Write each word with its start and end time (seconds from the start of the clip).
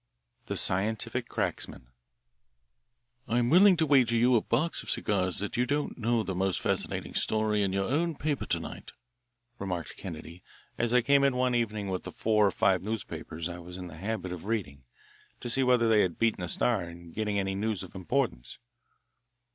The 0.47 0.57
Scientific 0.57 1.29
Cracksman 1.29 1.89
"I'm 3.27 3.51
willing 3.51 3.77
to 3.77 3.85
wager 3.85 4.15
you 4.15 4.35
a 4.35 4.41
box 4.41 4.81
of 4.81 4.89
cigars 4.89 5.37
that 5.37 5.57
you 5.57 5.67
don't 5.67 5.95
know 5.95 6.23
the 6.23 6.33
most 6.33 6.59
fascinating 6.59 7.13
story 7.13 7.61
in 7.61 7.71
your 7.71 7.85
own 7.85 8.15
paper 8.15 8.47
to 8.47 8.59
night," 8.59 8.93
remarked 9.59 9.97
Kennedy, 9.97 10.43
as 10.75 10.91
I 10.91 11.01
came 11.03 11.23
in 11.23 11.35
one 11.35 11.53
evening 11.53 11.87
with 11.87 12.01
the 12.01 12.11
four 12.11 12.47
or 12.47 12.51
five 12.51 12.81
newspapers 12.81 13.47
I 13.47 13.59
was 13.59 13.77
in 13.77 13.85
the 13.85 13.97
habit 13.97 14.31
of 14.31 14.45
reading 14.45 14.85
to 15.39 15.51
see 15.51 15.61
whether 15.61 15.87
they 15.87 16.01
had 16.01 16.17
beaten 16.17 16.41
the 16.41 16.49
Star 16.49 16.81
in 16.83 17.11
getting 17.11 17.37
any 17.37 17.53
news 17.53 17.83
of 17.83 17.93
importance. 17.93 18.57